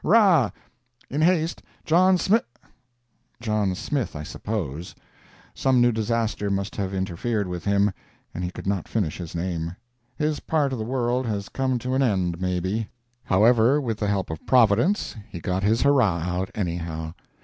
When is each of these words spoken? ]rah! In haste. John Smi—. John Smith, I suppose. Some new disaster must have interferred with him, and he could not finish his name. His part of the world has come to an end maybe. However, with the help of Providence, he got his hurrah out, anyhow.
]rah! 0.17 0.49
In 1.11 1.21
haste. 1.21 1.61
John 1.85 2.17
Smi—. 2.17 2.41
John 3.39 3.75
Smith, 3.75 4.15
I 4.15 4.23
suppose. 4.23 4.95
Some 5.53 5.79
new 5.79 5.91
disaster 5.91 6.49
must 6.49 6.75
have 6.75 6.91
interferred 6.91 7.47
with 7.47 7.65
him, 7.65 7.91
and 8.33 8.43
he 8.43 8.49
could 8.49 8.65
not 8.65 8.87
finish 8.87 9.19
his 9.19 9.35
name. 9.35 9.75
His 10.15 10.39
part 10.39 10.73
of 10.73 10.79
the 10.79 10.85
world 10.85 11.27
has 11.27 11.49
come 11.49 11.77
to 11.77 11.93
an 11.93 12.01
end 12.01 12.41
maybe. 12.41 12.89
However, 13.25 13.79
with 13.79 13.99
the 13.99 14.07
help 14.07 14.31
of 14.31 14.43
Providence, 14.47 15.15
he 15.29 15.39
got 15.39 15.61
his 15.61 15.83
hurrah 15.83 16.17
out, 16.25 16.49
anyhow. 16.55 17.13